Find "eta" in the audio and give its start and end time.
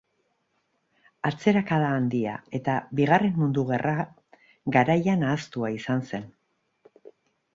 2.59-2.77